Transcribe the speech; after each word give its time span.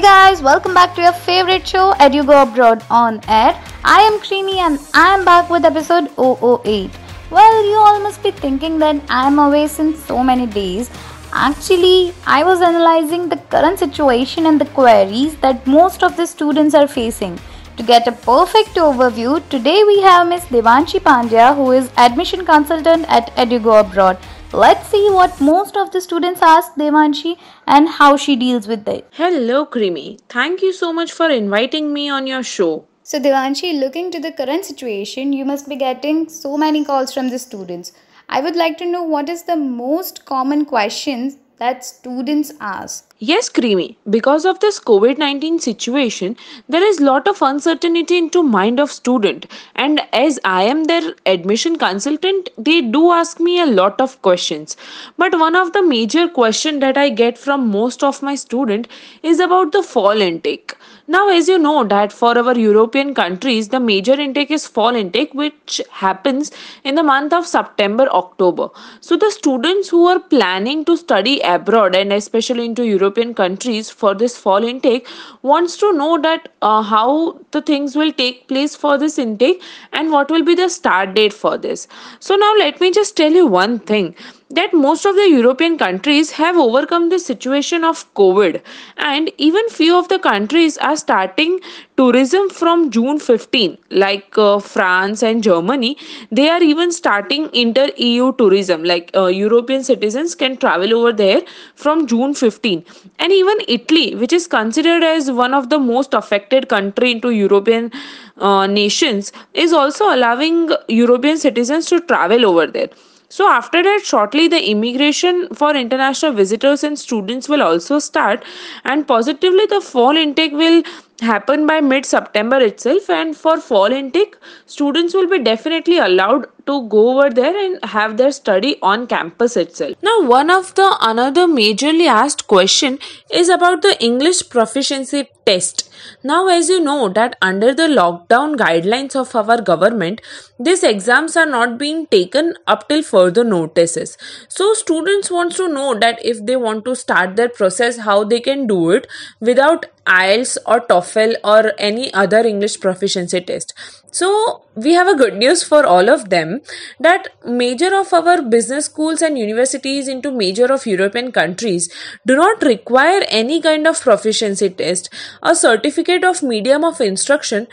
Hey 0.00 0.06
guys, 0.06 0.40
welcome 0.40 0.72
back 0.72 0.94
to 0.94 1.02
your 1.02 1.12
favorite 1.12 1.68
show, 1.68 1.92
Edugo 2.04 2.42
Abroad 2.42 2.82
on 2.88 3.20
Air. 3.28 3.54
I 3.84 4.00
am 4.00 4.18
Krimi 4.20 4.54
and 4.54 4.80
I 4.94 5.12
am 5.14 5.26
back 5.26 5.50
with 5.50 5.66
episode 5.66 6.08
008. 6.16 6.90
Well, 7.30 7.66
you 7.66 7.76
all 7.76 8.00
must 8.00 8.22
be 8.22 8.30
thinking 8.30 8.78
that 8.78 8.96
I 9.10 9.26
am 9.26 9.38
away 9.38 9.66
since 9.66 10.02
so 10.02 10.24
many 10.24 10.46
days. 10.46 10.88
Actually, 11.34 12.14
I 12.26 12.42
was 12.44 12.62
analyzing 12.62 13.28
the 13.28 13.36
current 13.50 13.78
situation 13.78 14.46
and 14.46 14.58
the 14.58 14.70
queries 14.78 15.36
that 15.40 15.66
most 15.66 16.02
of 16.02 16.16
the 16.16 16.26
students 16.26 16.74
are 16.74 16.88
facing. 16.88 17.38
To 17.76 17.82
get 17.82 18.08
a 18.08 18.12
perfect 18.12 18.76
overview, 18.76 19.46
today 19.50 19.84
we 19.86 20.00
have 20.00 20.28
Miss 20.28 20.46
Devanshi 20.46 21.00
Pandya, 21.00 21.54
who 21.54 21.72
is 21.72 21.90
admission 21.98 22.46
consultant 22.46 23.04
at 23.10 23.36
Edugo 23.36 23.78
Abroad. 23.80 24.16
Let's 24.52 24.88
see 24.88 25.08
what 25.10 25.40
most 25.40 25.76
of 25.76 25.92
the 25.92 26.00
students 26.00 26.42
ask 26.42 26.74
Devanshi 26.74 27.38
and 27.68 27.88
how 27.88 28.16
she 28.16 28.34
deals 28.34 28.66
with 28.66 28.88
it. 28.88 29.06
Hello, 29.12 29.64
Krimi. 29.64 30.18
Thank 30.28 30.60
you 30.60 30.72
so 30.72 30.92
much 30.92 31.12
for 31.12 31.30
inviting 31.30 31.92
me 31.92 32.08
on 32.10 32.26
your 32.26 32.42
show. 32.42 32.84
So, 33.04 33.20
Devanshi, 33.20 33.78
looking 33.78 34.10
to 34.10 34.18
the 34.18 34.32
current 34.32 34.64
situation, 34.64 35.32
you 35.32 35.44
must 35.44 35.68
be 35.68 35.76
getting 35.76 36.28
so 36.28 36.56
many 36.56 36.84
calls 36.84 37.14
from 37.14 37.28
the 37.28 37.38
students. 37.38 37.92
I 38.28 38.40
would 38.40 38.56
like 38.56 38.76
to 38.78 38.86
know 38.86 39.04
what 39.04 39.28
is 39.28 39.44
the 39.44 39.54
most 39.54 40.24
common 40.24 40.64
questions 40.64 41.36
that 41.60 41.84
students 41.84 42.52
ask. 42.58 43.14
Yes, 43.18 43.50
Krimi. 43.50 43.96
Because 44.08 44.46
of 44.46 44.60
this 44.60 44.80
COVID-19 44.80 45.60
situation, 45.60 46.36
there 46.70 46.82
is 46.82 47.00
lot 47.00 47.28
of 47.28 47.42
uncertainty 47.42 48.16
into 48.16 48.42
mind 48.42 48.80
of 48.80 48.90
student. 48.90 49.46
And 49.76 50.00
as 50.14 50.40
I 50.42 50.62
am 50.62 50.84
their 50.84 51.12
admission 51.26 51.76
consultant, 51.76 52.48
they 52.56 52.80
do 52.80 53.12
ask 53.12 53.38
me 53.38 53.60
a 53.60 53.66
lot 53.66 54.00
of 54.00 54.20
questions. 54.22 54.76
But 55.18 55.38
one 55.38 55.54
of 55.54 55.74
the 55.74 55.82
major 55.82 56.28
question 56.28 56.80
that 56.80 56.96
I 56.96 57.10
get 57.10 57.36
from 57.36 57.68
most 57.68 58.02
of 58.02 58.22
my 58.22 58.34
student 58.34 58.88
is 59.22 59.38
about 59.38 59.72
the 59.72 59.82
fall 59.82 60.20
intake. 60.28 60.74
Now, 61.12 61.28
as 61.28 61.48
you 61.48 61.58
know 61.58 61.82
that 61.82 62.12
for 62.12 62.38
our 62.38 62.56
European 62.56 63.14
countries, 63.14 63.68
the 63.70 63.80
major 63.80 64.12
intake 64.12 64.52
is 64.52 64.68
fall 64.68 64.94
intake, 64.94 65.34
which 65.34 65.80
happens 65.90 66.52
in 66.84 66.94
the 66.94 67.02
month 67.02 67.32
of 67.32 67.48
September, 67.48 68.06
October. 68.12 68.68
So 69.00 69.16
the 69.16 69.32
students 69.32 69.88
who 69.88 70.06
are 70.06 70.20
planning 70.20 70.84
to 70.84 70.96
study 70.96 71.40
abroad 71.40 71.96
and 71.96 72.12
especially 72.12 72.64
into 72.66 72.86
European 72.86 73.34
countries 73.34 73.90
for 73.90 74.14
this 74.14 74.36
fall 74.38 74.62
intake 74.62 75.08
wants 75.42 75.76
to 75.78 75.92
know 75.92 76.16
that 76.18 76.52
uh, 76.62 76.80
how 76.80 77.40
the 77.50 77.60
things 77.60 77.96
will 77.96 78.12
take 78.12 78.46
place 78.46 78.76
for 78.76 78.96
this 78.96 79.18
intake 79.18 79.60
and 79.92 80.12
what 80.12 80.30
will 80.30 80.44
be 80.44 80.54
the 80.54 80.68
start 80.68 81.14
date 81.14 81.32
for 81.32 81.58
this. 81.58 81.88
So 82.20 82.36
now 82.36 82.54
let 82.56 82.80
me 82.80 82.92
just 82.92 83.16
tell 83.16 83.32
you 83.32 83.48
one 83.48 83.80
thing 83.80 84.14
that 84.50 84.72
most 84.74 85.04
of 85.06 85.14
the 85.14 85.28
European 85.30 85.78
countries 85.78 86.30
have 86.32 86.56
overcome 86.56 87.08
the 87.08 87.18
situation 87.18 87.84
of 87.84 88.02
COVID, 88.14 88.60
and 88.96 89.30
even 89.38 89.68
few 89.68 89.96
of 89.96 90.08
the 90.08 90.18
countries 90.18 90.76
are 90.78 90.96
starting 90.96 91.60
tourism 91.96 92.50
from 92.50 92.90
June 92.90 93.20
15, 93.20 93.78
like 93.90 94.36
uh, 94.36 94.58
France 94.58 95.22
and 95.22 95.42
Germany. 95.42 95.96
They 96.32 96.48
are 96.48 96.62
even 96.62 96.90
starting 96.90 97.48
inter 97.52 97.90
EU 97.96 98.32
tourism, 98.36 98.82
like 98.82 99.10
uh, 99.14 99.26
European 99.26 99.84
citizens 99.84 100.34
can 100.34 100.56
travel 100.56 100.94
over 100.94 101.12
there 101.12 101.42
from 101.76 102.08
June 102.08 102.34
15, 102.34 102.84
and 103.20 103.32
even 103.32 103.58
Italy, 103.68 104.16
which 104.16 104.32
is 104.32 104.48
considered 104.48 105.04
as 105.04 105.30
one 105.30 105.54
of 105.54 105.68
the 105.68 105.78
most 105.78 106.12
affected 106.12 106.68
country 106.68 107.12
into 107.12 107.30
European 107.30 107.92
uh, 108.38 108.66
nations, 108.66 109.32
is 109.54 109.72
also 109.72 110.12
allowing 110.12 110.70
European 110.88 111.38
citizens 111.38 111.86
to 111.86 112.00
travel 112.00 112.44
over 112.44 112.66
there. 112.66 112.88
So, 113.32 113.48
after 113.48 113.80
that, 113.80 114.00
shortly 114.04 114.48
the 114.48 114.60
immigration 114.70 115.48
for 115.54 115.74
international 115.74 116.32
visitors 116.32 116.82
and 116.82 116.98
students 116.98 117.48
will 117.48 117.62
also 117.62 118.00
start, 118.00 118.44
and 118.84 119.06
positively, 119.06 119.66
the 119.66 119.80
fall 119.80 120.16
intake 120.16 120.52
will 120.52 120.82
happen 121.20 121.64
by 121.64 121.80
mid 121.80 122.04
September 122.04 122.58
itself. 122.58 123.08
And 123.08 123.36
for 123.36 123.60
fall 123.60 123.92
intake, 123.92 124.36
students 124.66 125.14
will 125.14 125.28
be 125.28 125.38
definitely 125.38 125.98
allowed 125.98 126.48
to 126.70 126.78
go 126.94 127.04
over 127.10 127.28
there 127.40 127.56
and 127.64 127.84
have 127.96 128.16
their 128.16 128.32
study 128.32 128.76
on 128.82 129.06
campus 129.06 129.56
itself. 129.56 129.96
Now, 130.02 130.16
one 130.22 130.50
of 130.50 130.74
the 130.74 130.88
another 131.12 131.46
majorly 131.58 132.06
asked 132.06 132.46
question 132.46 132.98
is 133.42 133.48
about 133.48 133.82
the 133.82 133.96
English 134.10 134.48
proficiency 134.48 135.28
test. 135.46 135.86
Now, 136.22 136.48
as 136.48 136.68
you 136.68 136.80
know 136.80 137.08
that 137.08 137.36
under 137.42 137.74
the 137.74 137.88
lockdown 137.88 138.56
guidelines 138.56 139.16
of 139.16 139.34
our 139.34 139.60
government, 139.60 140.20
these 140.58 140.82
exams 140.82 141.36
are 141.36 141.46
not 141.46 141.78
being 141.78 142.06
taken 142.06 142.54
up 142.66 142.88
till 142.88 143.02
further 143.02 143.44
notices. 143.44 144.16
So, 144.48 144.72
students 144.74 145.30
wants 145.30 145.56
to 145.56 145.68
know 145.68 145.94
that 145.98 146.24
if 146.24 146.44
they 146.46 146.56
want 146.56 146.84
to 146.86 146.94
start 146.94 147.36
their 147.36 147.48
process, 147.48 147.98
how 147.98 148.24
they 148.24 148.40
can 148.40 148.66
do 148.66 148.90
it 148.90 149.06
without 149.40 149.86
IELTS 150.06 150.56
or 150.66 150.80
TOEFL 150.80 151.34
or 151.44 151.72
any 151.78 152.12
other 152.12 152.38
English 152.38 152.80
proficiency 152.80 153.40
test. 153.40 153.74
So, 154.12 154.62
we 154.74 154.94
have 154.94 155.06
a 155.06 155.16
good 155.16 155.36
news 155.36 155.62
for 155.62 155.86
all 155.86 156.08
of 156.10 156.30
them 156.30 156.60
that 156.98 157.28
major 157.46 157.94
of 157.94 158.12
our 158.12 158.42
business 158.42 158.86
schools 158.86 159.22
and 159.22 159.38
universities 159.38 160.08
into 160.08 160.32
major 160.32 160.72
of 160.72 160.86
European 160.86 161.30
countries 161.30 161.88
do 162.26 162.34
not 162.36 162.62
require 162.62 163.22
any 163.28 163.60
kind 163.60 163.86
of 163.86 164.00
proficiency 164.00 164.70
test. 164.70 165.10
A 165.42 165.54
certificate 165.54 166.24
of 166.24 166.42
medium 166.42 166.84
of 166.84 167.00
instruction 167.00 167.68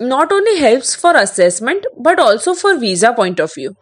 not 0.00 0.32
only 0.32 0.58
helps 0.58 0.94
for 0.94 1.16
assessment 1.16 1.84
but 1.96 2.18
also 2.18 2.54
for 2.54 2.76
visa 2.76 3.12
point 3.12 3.40
of 3.40 3.52
view 3.54 3.76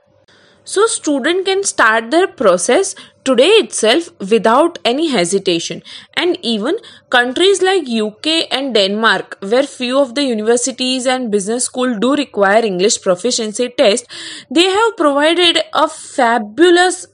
so 0.65 0.87
student 0.87 1.47
can 1.47 1.65
start 1.65 2.11
their 2.11 2.27
process 2.27 2.95
today 3.25 3.51
itself 3.63 4.09
without 4.31 4.79
any 4.85 5.09
hesitation. 5.09 5.83
And 6.15 6.39
even 6.43 6.77
countries 7.11 7.61
like 7.63 7.89
uk 7.89 8.27
and 8.57 8.75
denmark 8.75 9.37
where 9.41 9.65
few 9.65 9.99
of 10.01 10.15
the 10.15 10.23
universities 10.23 11.07
and 11.07 11.31
business 11.31 11.65
school 11.71 11.99
do 12.05 12.15
require 12.15 12.65
english 12.65 13.01
proficiency 13.07 13.69
test 13.81 14.07
they 14.59 14.69
have 14.77 14.97
provided 14.97 15.59
a 15.85 15.89
fabulous 15.89 17.07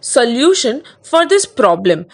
solution 0.00 0.82
for 1.02 1.26
this 1.26 1.46
problem 1.46 2.06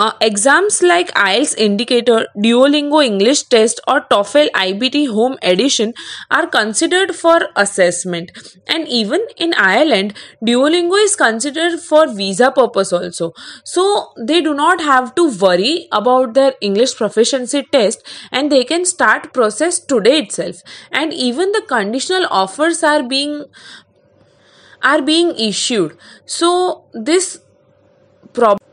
uh, 0.00 0.12
exams 0.22 0.82
like 0.82 1.08
IELTS 1.12 1.54
Indicator, 1.58 2.26
Duolingo 2.34 3.04
English 3.04 3.42
Test, 3.54 3.80
or 3.86 4.00
TOEFL 4.12 4.50
IBT 4.52 5.08
Home 5.08 5.36
Edition 5.42 5.92
are 6.30 6.46
considered 6.46 7.14
for 7.14 7.40
assessment. 7.54 8.32
And 8.66 8.88
even 8.88 9.26
in 9.36 9.52
Ireland, 9.58 10.14
Duolingo 10.42 11.02
is 11.04 11.16
considered 11.16 11.78
for 11.80 12.06
visa 12.08 12.50
purpose 12.50 12.94
also. 12.94 13.32
So 13.64 14.12
they 14.18 14.40
do 14.40 14.54
not 14.54 14.80
have 14.80 15.14
to 15.16 15.28
worry 15.38 15.86
about 15.92 16.32
their 16.32 16.54
English 16.62 16.96
proficiency 16.96 17.62
test 17.70 18.02
and 18.32 18.50
they 18.50 18.64
can 18.64 18.86
start 18.86 19.34
process 19.34 19.78
today 19.78 20.18
itself. 20.20 20.62
And 20.90 21.12
even 21.12 21.52
the 21.52 21.62
conditional 21.68 22.26
offers 22.30 22.82
are 22.82 23.02
being 23.02 23.44
are 24.82 25.02
being 25.02 25.34
issued. 25.38 25.94
So 26.24 26.86
this 26.94 27.40
problem 28.32 28.69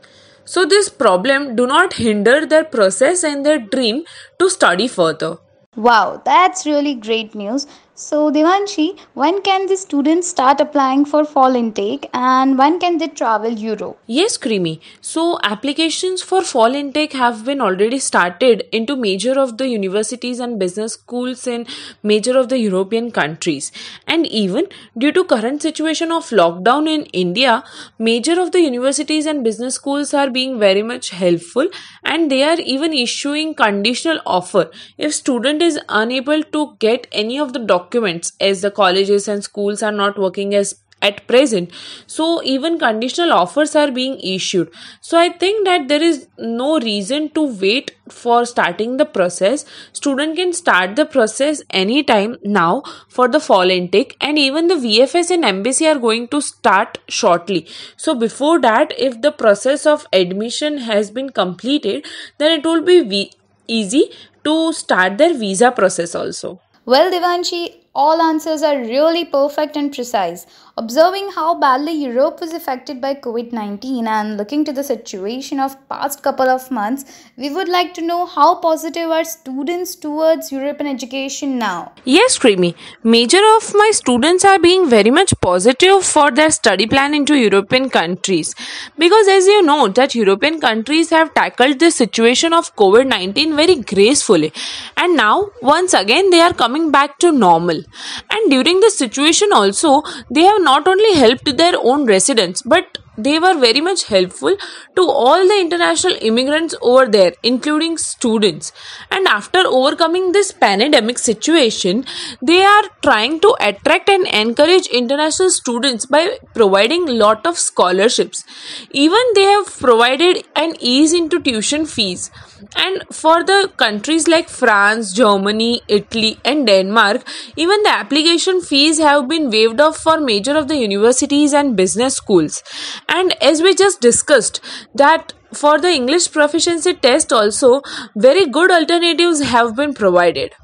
so 0.52 0.64
this 0.64 0.88
problem 0.88 1.54
do 1.56 1.66
not 1.66 1.94
hinder 1.94 2.46
their 2.46 2.64
process 2.64 3.22
and 3.22 3.44
their 3.44 3.58
dream 3.58 4.04
to 4.38 4.48
study 4.48 4.88
further. 4.88 5.36
Wow, 5.76 6.22
that's 6.24 6.64
really 6.64 6.94
great 6.94 7.34
news. 7.34 7.66
So, 8.00 8.30
Devanshi, 8.30 8.96
when 9.14 9.42
can 9.42 9.66
the 9.66 9.76
students 9.76 10.28
start 10.28 10.60
applying 10.60 11.04
for 11.04 11.24
fall 11.24 11.56
intake 11.56 12.08
and 12.14 12.56
when 12.56 12.78
can 12.78 12.98
they 12.98 13.08
travel 13.08 13.50
Europe? 13.50 13.98
Yes, 14.06 14.38
Krimi. 14.38 14.78
So, 15.00 15.40
applications 15.42 16.22
for 16.22 16.42
fall 16.42 16.76
intake 16.76 17.12
have 17.14 17.44
been 17.44 17.60
already 17.60 17.98
started 17.98 18.68
into 18.70 18.94
major 18.94 19.36
of 19.36 19.58
the 19.58 19.68
universities 19.68 20.38
and 20.38 20.60
business 20.60 20.92
schools 20.92 21.48
in 21.48 21.66
major 22.04 22.38
of 22.38 22.50
the 22.50 22.58
European 22.60 23.10
countries. 23.10 23.72
And 24.06 24.28
even 24.28 24.68
due 24.96 25.10
to 25.10 25.24
current 25.24 25.62
situation 25.62 26.12
of 26.12 26.30
lockdown 26.30 26.88
in 26.88 27.02
India, 27.06 27.64
major 27.98 28.40
of 28.40 28.52
the 28.52 28.60
universities 28.60 29.26
and 29.26 29.42
business 29.42 29.74
schools 29.74 30.14
are 30.14 30.30
being 30.30 30.60
very 30.60 30.84
much 30.84 31.10
helpful 31.10 31.66
and 32.04 32.30
they 32.30 32.44
are 32.44 32.60
even 32.60 32.92
issuing 32.92 33.56
conditional 33.56 34.20
offer 34.24 34.70
if 34.98 35.12
student 35.12 35.60
is 35.60 35.80
unable 35.88 36.44
to 36.44 36.76
get 36.78 37.08
any 37.10 37.40
of 37.40 37.52
the 37.52 37.58
documents 37.58 37.87
documents 37.88 38.32
as 38.40 38.60
the 38.60 38.70
colleges 38.70 39.28
and 39.28 39.44
schools 39.44 39.82
are 39.82 39.92
not 39.92 40.18
working 40.18 40.54
as 40.54 40.74
at 41.00 41.26
present. 41.26 41.72
So 42.06 42.42
even 42.42 42.78
conditional 42.78 43.32
offers 43.32 43.76
are 43.76 43.90
being 43.90 44.18
issued. 44.20 44.70
So 45.00 45.18
i 45.18 45.28
think 45.28 45.64
that 45.64 45.88
there 45.88 46.02
is 46.02 46.26
no 46.38 46.80
reason 46.80 47.28
to 47.30 47.44
wait 47.60 47.92
for 48.10 48.44
starting 48.44 48.96
the 48.96 49.04
process. 49.04 49.64
Student 49.92 50.36
can 50.36 50.52
start 50.52 50.96
the 50.96 51.06
process 51.06 51.62
anytime 51.70 52.36
now 52.42 52.82
for 53.08 53.28
the 53.28 53.40
fall 53.40 53.70
intake 53.70 54.16
and 54.20 54.38
even 54.38 54.66
the 54.66 54.74
vfs 54.74 55.30
and 55.30 55.44
embassy 55.44 55.86
are 55.86 55.98
going 55.98 56.28
to 56.28 56.40
start 56.40 56.98
shortly. 57.08 57.66
So 57.96 58.14
before 58.14 58.60
that 58.60 58.92
if 58.98 59.20
the 59.22 59.32
process 59.32 59.86
of 59.86 60.06
admission 60.12 60.78
has 60.78 61.10
been 61.10 61.30
completed 61.30 62.06
then 62.38 62.58
it 62.58 62.64
will 62.64 62.82
be 62.82 63.32
easy 63.66 64.10
to 64.44 64.72
start 64.72 65.18
their 65.18 65.34
visa 65.34 65.70
process 65.70 66.14
also 66.14 66.60
well, 66.92 67.10
Devanshi, 67.12 67.74
all 67.94 68.20
answers 68.22 68.62
are 68.62 68.78
really 68.78 69.24
perfect 69.24 69.76
and 69.76 69.92
precise. 69.94 70.46
Observing 70.78 71.30
how 71.34 71.58
badly 71.58 71.92
Europe 71.92 72.40
was 72.40 72.52
affected 72.52 73.00
by 73.00 73.12
COVID-19 73.12 74.06
and 74.06 74.36
looking 74.36 74.64
to 74.64 74.72
the 74.72 74.84
situation 74.84 75.58
of 75.58 75.72
past 75.88 76.22
couple 76.22 76.48
of 76.48 76.70
months, 76.70 77.04
we 77.36 77.50
would 77.50 77.68
like 77.68 77.94
to 77.94 78.00
know 78.00 78.26
how 78.26 78.54
positive 78.60 79.10
are 79.10 79.24
students 79.24 79.96
towards 79.96 80.52
European 80.52 80.88
education 80.88 81.58
now. 81.58 81.90
Yes, 82.04 82.38
Krimi. 82.38 82.76
Major 83.02 83.40
of 83.56 83.74
my 83.74 83.90
students 83.92 84.44
are 84.44 84.60
being 84.60 84.88
very 84.88 85.10
much 85.10 85.34
positive 85.40 86.04
for 86.04 86.30
their 86.30 86.52
study 86.52 86.86
plan 86.86 87.12
into 87.12 87.34
European 87.34 87.90
countries 87.90 88.54
because 88.96 89.26
as 89.26 89.48
you 89.48 89.62
know 89.62 89.88
that 89.88 90.14
European 90.14 90.60
countries 90.60 91.10
have 91.10 91.34
tackled 91.34 91.80
the 91.80 91.90
situation 91.90 92.52
of 92.52 92.76
COVID-19 92.76 93.56
very 93.56 93.76
gracefully 93.94 94.52
and 94.96 95.16
now 95.16 95.50
once 95.60 95.92
again 95.92 96.30
they 96.30 96.40
are 96.40 96.54
coming 96.54 96.92
back 96.92 97.18
to 97.18 97.32
normal. 97.32 97.82
And 98.30 98.48
during 98.48 98.78
this 98.78 98.96
situation 98.96 99.48
also 99.52 100.02
they 100.30 100.42
have 100.42 100.66
not 100.68 100.86
only 100.92 101.12
helped 101.24 101.56
their 101.56 101.74
own 101.90 102.06
residents 102.06 102.62
but 102.62 102.97
they 103.18 103.38
were 103.38 103.54
very 103.58 103.80
much 103.80 104.04
helpful 104.04 104.56
to 104.96 105.02
all 105.02 105.46
the 105.52 105.58
international 105.60 106.16
immigrants 106.20 106.74
over 106.80 107.06
there 107.06 107.32
including 107.42 107.98
students. 107.98 108.72
And 109.10 109.26
after 109.26 109.62
overcoming 109.66 110.32
this 110.32 110.52
pandemic 110.52 111.18
situation 111.18 112.04
they 112.40 112.62
are 112.64 112.84
trying 113.02 113.40
to 113.40 113.54
attract 113.60 114.08
and 114.08 114.26
encourage 114.28 114.86
international 114.86 115.50
students 115.50 116.06
by 116.06 116.38
providing 116.54 117.06
lot 117.06 117.46
of 117.46 117.58
scholarships. 117.58 118.44
Even 118.92 119.20
they 119.34 119.42
have 119.42 119.66
provided 119.66 120.44
an 120.56 120.74
ease 120.80 121.12
into 121.12 121.40
tuition 121.40 121.86
fees. 121.86 122.30
And 122.76 123.02
for 123.12 123.44
the 123.44 123.70
countries 123.76 124.26
like 124.28 124.48
france 124.48 125.12
germany 125.12 125.80
italy 125.88 126.38
and 126.44 126.66
denmark 126.66 127.22
even 127.56 127.82
the 127.82 127.90
application 127.90 128.60
fees 128.60 128.98
have 128.98 129.28
been 129.28 129.48
waived 129.50 129.80
off 129.80 129.96
for 129.96 130.20
major 130.20 130.56
of 130.56 130.68
the 130.68 130.76
universities 130.76 131.52
and 131.52 131.76
business 131.76 132.16
schools 132.16 132.62
and 133.08 133.34
as 133.42 133.62
we 133.62 133.74
just 133.74 134.00
discussed 134.00 134.60
that 134.94 135.32
for 135.52 135.78
the 135.80 135.90
english 135.98 136.30
proficiency 136.32 136.94
test 136.94 137.32
also 137.32 137.80
very 138.14 138.46
good 138.46 138.70
alternatives 138.70 139.40
have 139.40 139.74
been 139.76 139.94
provided. 139.94 140.54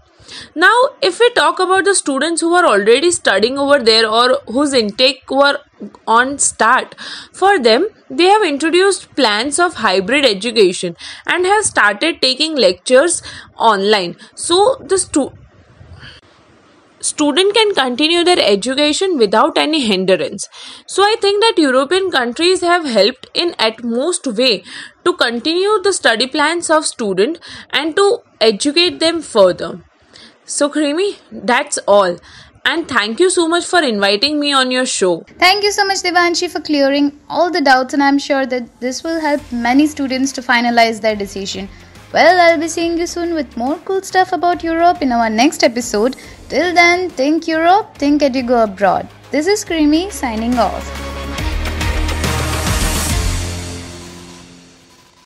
Now 0.54 0.74
if 1.02 1.20
we 1.20 1.30
talk 1.30 1.58
about 1.60 1.84
the 1.84 1.94
students 1.94 2.40
who 2.40 2.54
are 2.54 2.66
already 2.66 3.10
studying 3.10 3.58
over 3.58 3.78
there 3.78 4.08
or 4.08 4.38
whose 4.46 4.72
intake 4.72 5.30
were 5.30 5.58
on 6.06 6.38
start 6.38 6.94
for 7.32 7.58
them 7.58 7.86
they 8.10 8.24
have 8.24 8.42
introduced 8.42 9.14
plans 9.16 9.58
of 9.58 9.74
hybrid 9.74 10.24
education 10.24 10.96
and 11.26 11.46
have 11.46 11.64
started 11.64 12.20
taking 12.22 12.56
lectures 12.56 13.22
online. 13.56 14.16
So 14.34 14.76
the 14.80 14.98
stu- 14.98 15.32
student 17.08 17.54
can 17.54 17.74
continue 17.74 18.24
their 18.24 18.40
education 18.40 19.18
without 19.18 19.58
any 19.58 19.80
hindrance. 19.86 20.48
So 20.86 21.02
i 21.06 21.16
think 21.24 21.42
that 21.46 21.62
european 21.64 22.10
countries 22.10 22.62
have 22.68 22.86
helped 22.98 23.26
in 23.34 23.54
at 23.58 23.82
most 23.96 24.30
way 24.38 24.52
to 25.08 25.16
continue 25.24 25.74
the 25.88 25.92
study 25.92 26.26
plans 26.36 26.70
of 26.70 26.86
student 26.92 27.38
and 27.70 27.94
to 27.96 28.06
educate 28.40 29.00
them 29.00 29.20
further. 29.34 29.70
So 30.44 30.70
Krimi 30.70 31.10
that's 31.52 31.78
all. 31.98 32.18
And 32.66 32.88
thank 32.88 33.20
you 33.20 33.28
so 33.28 33.46
much 33.46 33.66
for 33.66 33.82
inviting 33.82 34.40
me 34.40 34.50
on 34.54 34.70
your 34.70 34.86
show. 34.86 35.22
Thank 35.38 35.64
you 35.64 35.70
so 35.70 35.84
much, 35.84 35.98
Devanshi, 35.98 36.50
for 36.50 36.60
clearing 36.60 37.20
all 37.28 37.50
the 37.50 37.60
doubts, 37.60 37.92
and 37.92 38.02
I'm 38.02 38.18
sure 38.18 38.46
that 38.46 38.80
this 38.80 39.02
will 39.04 39.20
help 39.20 39.42
many 39.52 39.86
students 39.86 40.32
to 40.32 40.40
finalize 40.40 41.02
their 41.02 41.14
decision. 41.14 41.68
Well, 42.12 42.40
I'll 42.40 42.60
be 42.60 42.68
seeing 42.68 42.98
you 42.98 43.06
soon 43.06 43.34
with 43.34 43.56
more 43.56 43.78
cool 43.84 44.02
stuff 44.02 44.32
about 44.32 44.62
Europe 44.62 45.02
in 45.02 45.12
our 45.12 45.28
next 45.28 45.64
episode. 45.64 46.16
Till 46.48 46.74
then, 46.74 47.10
think 47.10 47.48
Europe, 47.48 47.96
think 47.98 48.22
Edugo 48.22 48.64
abroad. 48.64 49.08
This 49.30 49.46
is 49.46 49.64
Krimi 49.64 50.12
signing 50.12 50.58
off. 50.58 51.03